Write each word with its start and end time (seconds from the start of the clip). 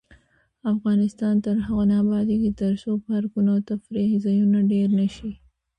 افغانستان 0.73 1.35
تر 1.45 1.55
هغو 1.65 1.83
نه 1.89 1.95
ابادیږي، 2.03 2.51
ترڅو 2.61 2.91
پارکونه 3.05 3.49
او 3.55 3.59
تفریح 3.71 4.09
ځایونه 4.25 4.57
ډیر 4.71 4.87
نشي. 4.99 5.31